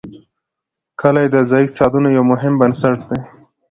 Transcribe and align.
کلي 0.99 1.25
د 1.33 1.35
ځایي 1.49 1.63
اقتصادونو 1.65 2.07
یو 2.17 2.23
مهم 2.31 2.53
بنسټ 2.61 2.97
دی. 3.09 3.19